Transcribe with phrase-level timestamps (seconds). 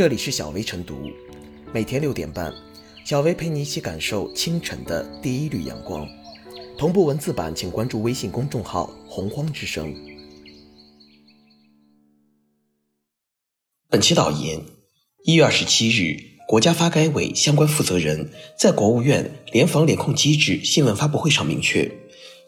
[0.00, 1.10] 这里是小薇晨读，
[1.74, 2.50] 每天六点半，
[3.04, 6.08] 小薇陪你一起感受清晨的第一缕阳光。
[6.78, 9.94] 同步文字版，请关注微信公众号“洪荒之声”。
[13.90, 14.62] 本期导言：
[15.24, 16.16] 一月二十七日，
[16.48, 21.92] 国家发改委相关负责人在国务院联防联控机制新闻发布会上明确，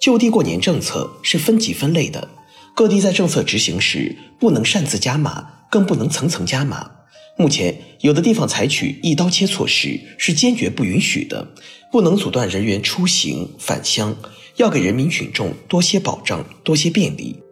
[0.01, 2.31] 就地过年政策是分级分类的，
[2.75, 6.91] 各地在政策执行时不能擅自加码，更不能层层加码。
[7.39, 11.55] 目前，有的地方采取一刀切措施是坚决不允许的，
[11.91, 14.15] 不能阻断人员出行返乡，
[14.57, 17.43] 要给人民群众多些保障，多些便利。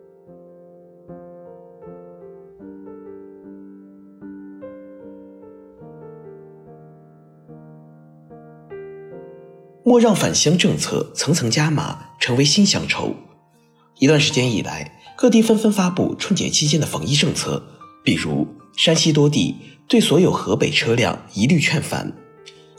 [9.83, 13.17] 莫让返乡政策层层加码成为新乡愁。
[13.99, 17.61] 一段时间以来，各地纷纷发布春节期间的防疫政策，
[18.05, 19.57] 比如山西多地。
[19.89, 22.17] 对所有河北车辆一律劝返。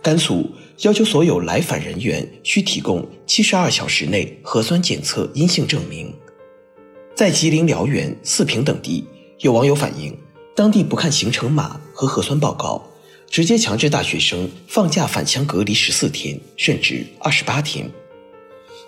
[0.02, 0.50] 甘肃
[0.84, 6.16] 要求所有来返人员需提供七十二小时内核酸检测阴性证明。
[7.14, 9.06] 在吉林辽源、四平等地，
[9.40, 10.18] 有网友反映，
[10.56, 12.82] 当地不看行程码和核酸报告，
[13.30, 17.92] 直接强制大学生放假返乡隔离十四天，甚至二十八天。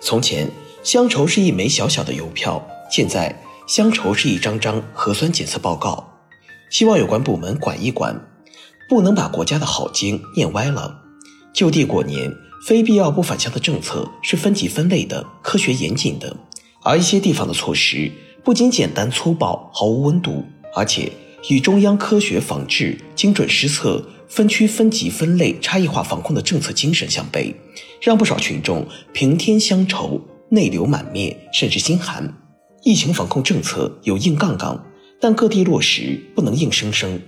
[0.00, 0.50] 从前，
[0.82, 6.10] 乡愁是一枚小小的邮票，现在乡愁是一张张核酸检测报告。
[6.70, 8.28] 希望有关部门管一管，
[8.88, 11.02] 不能把国家的好经念歪了。
[11.52, 12.32] 就地过年，
[12.66, 16.36] 非必要不返乡的政策是分级分类的、科学严谨的。
[16.82, 18.10] 而一些地方的措施
[18.42, 21.10] 不仅简单粗暴、毫无温度，而且
[21.48, 27.54] 与中央科学防治、精准施策、分区分级分类、差异化防控的政策精神相悖，
[28.02, 30.20] 让不少群众平添乡愁、
[30.50, 32.34] 内流满面，甚至心寒。
[32.82, 34.84] 疫情防控政策有硬杠杠。
[35.24, 37.18] 但各地落实不能硬生生。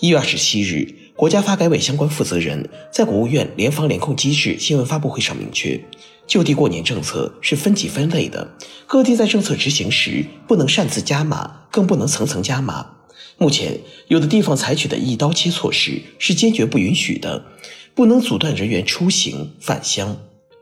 [0.00, 5.80] 一月二十七日，国家发改委相关负责人在国务院联防联控机制新闻发布会上明确，
[6.26, 8.50] 就地过年政策是分级分类的，
[8.88, 12.84] 各地在政策执行时不能擅自加码，更不能层层加码。
[13.38, 13.78] 目前，
[14.08, 17.44] 有的地方采取的一刀切措施是坚决不允许的，
[17.94, 20.16] 不能阻断人员出行返乡。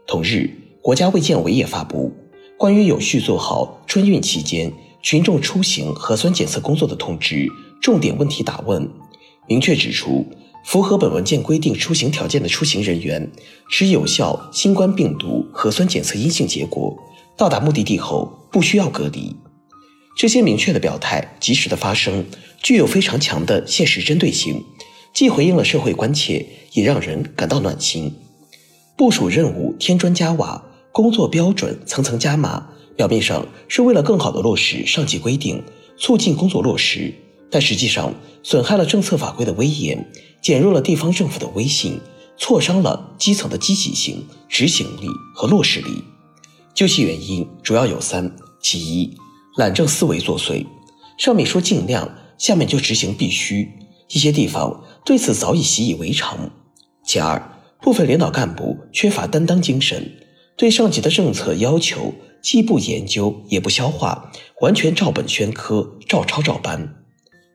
[0.07, 0.51] 同日，
[0.83, 2.13] 国家卫健委也发布
[2.59, 4.71] 关于有序做好春运期间。
[5.05, 7.47] 群众出行核酸检测工作的通知，
[7.79, 8.89] 重点问题答问，
[9.47, 10.27] 明确指出，
[10.65, 13.31] 符合本文件规定出行条件的出行人员，
[13.69, 16.97] 持有效新冠病毒核酸检测阴性结果，
[17.37, 19.37] 到达目的地后不需要隔离。
[20.17, 22.25] 这些明确的表态，及时的发生，
[22.63, 24.65] 具有非常强的现实针对性，
[25.13, 28.11] 既回应了社会关切，也让人感到暖心。
[28.97, 30.65] 部署任务添砖加瓦，
[30.95, 32.69] 工作标准层层加码。
[32.95, 35.61] 表面上是为了更好地落实上级规定，
[35.97, 37.13] 促进工作落实，
[37.51, 40.09] 但实际上损害了政策法规的威严，
[40.41, 41.99] 减弱了地方政府的威信，
[42.37, 46.05] 挫伤了基层的积极性、执行力和落实力。
[46.73, 48.33] 究其原因，主要有三：
[48.63, 49.17] 其一，
[49.57, 50.65] 懒政思维作祟。
[51.19, 53.69] 上面说尽量，下面就执行必须，
[54.11, 56.49] 一些地方对此早已习以为常。
[57.05, 60.13] 其二，部分领导干部缺乏担当精神，
[60.57, 62.15] 对上级的政策要求。
[62.45, 67.03] 既不研究也不消化，完全照本宣科、照抄照搬。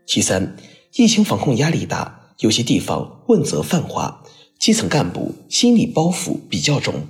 [0.08, 0.58] 其三，
[0.96, 4.24] 疫情防控压力大，有些地方问责泛化，
[4.58, 7.06] 基层干部心理包袱比较重，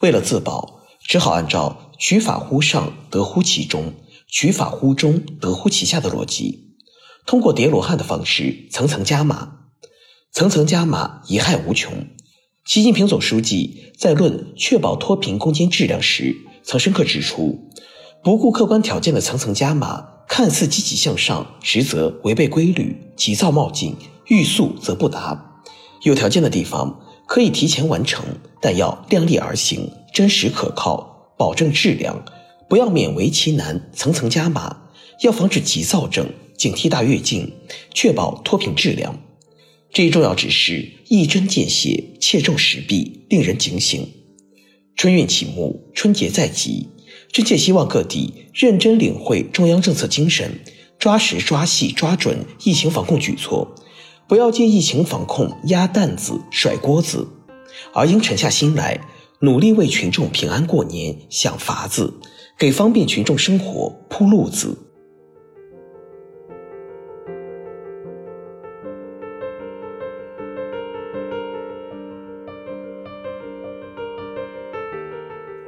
[0.00, 3.92] 为了自保，只好按照取法乎上，得乎其中；
[4.26, 6.78] 取法乎中，得乎其下的逻辑，
[7.26, 9.66] 通过叠罗汉的方式层层加码，
[10.32, 12.06] 层层加码，贻害无穷。
[12.68, 16.36] 习近平总书记在论确保脱贫攻坚质量时。
[16.62, 17.58] 曾深刻指出，
[18.22, 23.96] 不顾客观条件的层层加码，看似积极向上，实则违背规律，急躁冒进，
[24.26, 25.62] 欲速则不达。
[26.02, 28.22] 有条件的地方可以提前完成，
[28.60, 32.22] 但要量力而行，真实可靠，保证质量，
[32.68, 34.90] 不要勉为其难，层层加码。
[35.22, 37.50] 要防止急躁症，警惕大跃进，
[37.94, 39.18] 确保脱贫质量。
[39.90, 44.06] 这一重要指示一针见血，切中时弊，令人警醒。
[44.94, 46.88] 春运启幕，春节在即，
[47.32, 50.60] 真切希望各地认真领会中央政策精神，
[50.98, 53.74] 抓实抓细抓准疫情防控举措，
[54.28, 57.26] 不要借疫情防控压担子甩锅子，
[57.94, 59.00] 而应沉下心来，
[59.40, 62.20] 努力为群众平安过年想法子，
[62.58, 64.76] 给方便群众生活铺路子。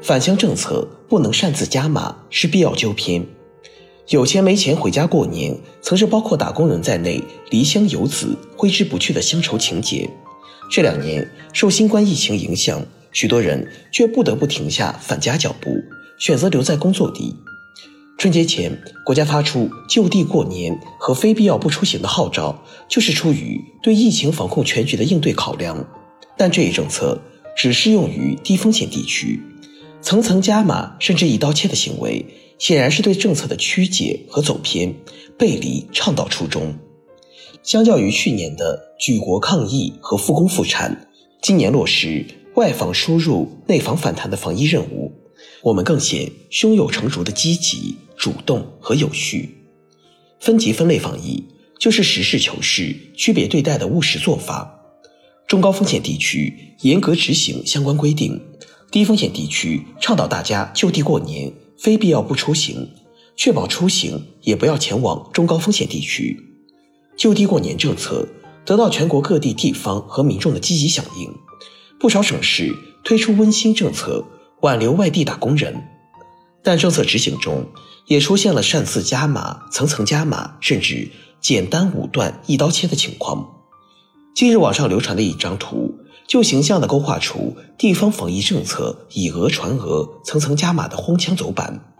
[0.02, 3.26] 返乡政策不能擅自加码，是必要纠偏。
[4.08, 10.08] 有钱没钱回家过年，曾是包括打工人在内离乡游子挥之不去的乡愁情节。
[10.70, 15.76] 这两年受新冠疫情影响，许多人却不得不停下返家脚步，
[16.19, 17.37] 选择留在工作地。
[18.19, 25.87] 春节前，国家发出就地过年和非必要不出行的号召，就是出于对疫情防控全局的应对考量。
[26.37, 27.20] 但这一政策
[27.56, 29.41] 只适用于低风险地区，
[30.02, 32.26] 层层加码甚至一刀切的行为。
[32.58, 34.94] 显然是对政策的曲解和走偏，
[35.38, 36.75] 背离倡导初衷。
[37.62, 41.08] 相较于去年的举国抗疫和复工复产，
[41.41, 42.26] 今年落实
[42.56, 45.11] 外防输入、内防反弹的防疫任务，
[45.62, 49.64] 我们更显胸有成竹的积极、主动和有序。
[50.38, 51.43] 分级分类防疫
[51.79, 54.82] 就是实事求是、区别对待的务实做法。
[55.49, 58.38] 中高风险地区严格执行相关规定，
[58.91, 61.53] 低风险地区倡导大家就地过年。
[61.83, 62.91] 非必要不出行，
[63.37, 66.39] 确保出行也不要前往中高风险地区。
[67.17, 68.29] 就地过年政策
[68.67, 71.33] 得到全国各地地方和民众的积极响应，
[71.99, 74.27] 不少省市推出温馨政策
[74.61, 75.83] 挽留外地打工人。
[76.63, 77.67] 但政策执行中
[78.05, 81.11] 也出现了擅自加码、层层加码，甚至
[81.41, 83.63] 简单武断、一刀切的情况。
[84.35, 85.95] 近日网上流传的一张图，
[86.31, 91.93] 就形象地勾画出地方防疫政策以讹传讹、层层加码的荒腔走板。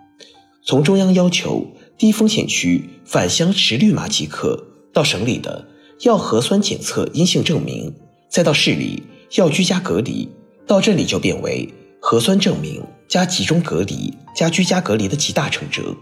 [0.65, 1.67] 从中央要求
[1.99, 5.67] 低风险区返乡持绿码即可，到省里的
[6.03, 7.93] 要核酸检测阴性证明，
[8.29, 9.03] 再到市里
[9.35, 10.29] 要居家隔离，
[10.65, 11.69] 到镇里就变为
[12.01, 15.97] 核酸证明加集中隔离加居家隔离的集大成折，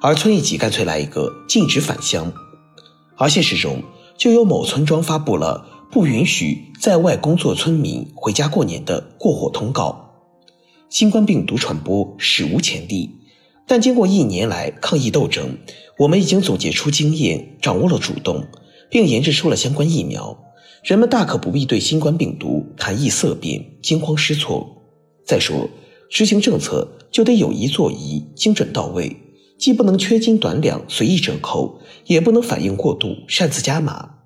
[0.00, 2.32] 而村一级干脆来一个禁止返乡，
[3.16, 3.80] 而现实中。
[4.18, 10.14] 就有某村庄发布了不允许在外工作村民回家过年的过火通告。
[10.88, 13.10] 新冠病毒传播史无前例，
[13.66, 15.58] 但经过一年来抗疫斗争，
[15.98, 18.46] 我们已经总结出经验，掌握了主动，
[18.88, 20.38] 并研制出了相关疫苗。
[20.82, 24.66] 人们大可不必对新冠病毒谈疫色变、惊慌失措。
[25.26, 25.68] 再说，
[26.08, 29.14] 执行政策就得有仪作仪，精准到位。
[29.58, 34.21] 既不能缺斤短两、随意折扣，也不能反应过度、擅自加码。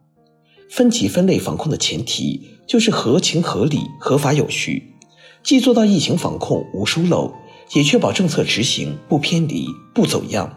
[0.70, 4.94] 分级分类防控的前提就是合情合理、合法有序，
[5.42, 7.32] 既做到疫情防控无疏漏，
[7.74, 10.56] 也确保政策执行不偏离、不走样。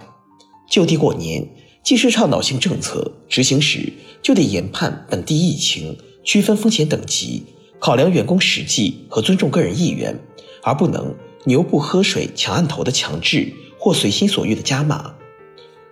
[0.70, 1.48] 就地过年
[1.84, 7.44] 既是倡导性政策，执行时就得研判本地疫情，区分风险等级，
[7.80, 10.20] 考量员工实际和尊重个人意愿，
[10.64, 11.16] 而不能
[11.46, 13.54] 牛不喝水强按头的强制。
[13.82, 15.16] 或随心所欲的加码，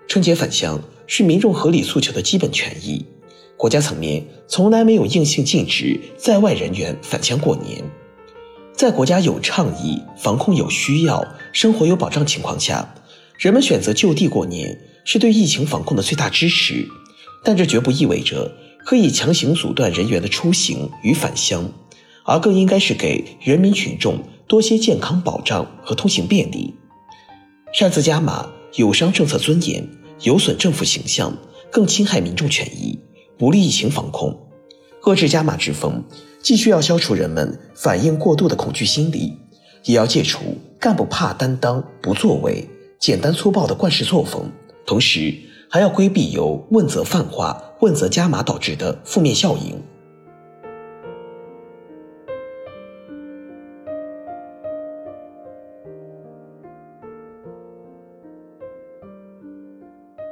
[0.09, 3.05] 春节返乡是民众合理诉求的基本权益。
[3.57, 7.83] 国家层面从来没有硬性禁止在外人员返乡过年。
[8.73, 12.93] 在国家有倡议、防控有需要、生活有保障情况下，
[13.39, 16.87] 人们选择就地过年是对疫情防控的最大支持。
[17.43, 18.51] 但这绝不意味着
[18.85, 21.71] 可以强行阻断人员的出行与返乡，
[22.25, 26.75] 而更应该是给人民群众多些健康保障和通行便利。
[27.73, 29.87] 擅自加码有伤政策尊严，
[30.21, 31.35] 有损政府形象，
[31.71, 32.99] 更侵害民众权益，
[33.37, 34.37] 不利疫情防控。
[35.03, 36.03] 遏制加码之风，
[36.41, 39.37] 既需要消除人们反应过度的恐惧心理，
[39.83, 40.39] 也要戒除
[40.79, 42.67] 干部怕担当、不作为、
[42.99, 44.51] 简单粗暴的惯式作风，
[44.85, 45.33] 同时
[45.69, 49.81] 还要规避由问责泛化、问责加码导致的负面效应。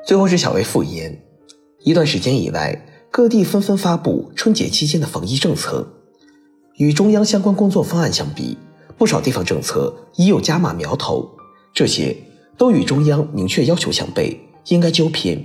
[0.05, 1.23] 最后是小薇复言，
[1.79, 2.79] 一段时间以来，
[3.15, 5.87] 各地纷纷发布春节期间的防疫政策。
[6.75, 8.57] 与中央相关工作方案相比，
[8.97, 11.25] 不少地方政策已有加码苗头，
[11.73, 12.13] 这些
[12.57, 15.41] 都与中央明确要求相悖，应该纠偏。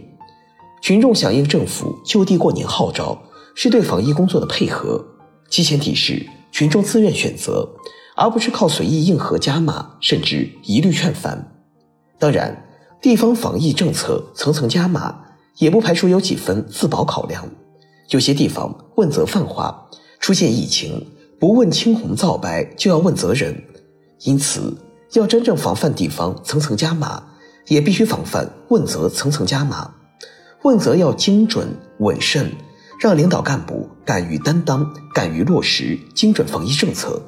[0.83, 3.17] 群众响应政府就地过年号召，
[3.55, 5.05] 是对防疫工作的配合，
[5.49, 7.71] 其前提是群众自愿选择，
[8.17, 11.53] 而不是靠随意硬核加码，甚至一律劝返。
[12.19, 12.67] 当然。
[13.01, 15.21] 地方防疫政策层层加码，
[15.59, 17.49] 也不排除有几分自保考量。
[18.11, 19.89] 有些地方问责泛化，
[20.19, 21.07] 出现疫情
[21.39, 23.63] 不问青红皂白就要问责人，
[24.25, 24.77] 因此
[25.13, 27.23] 要真正防范地方层层加码，
[27.69, 29.95] 也必须防范问责层层加码。
[30.63, 31.69] 问责要精准
[32.01, 32.53] 稳慎，
[32.99, 37.23] 让领导干部敢于担当，敢于落实精准防疫政策。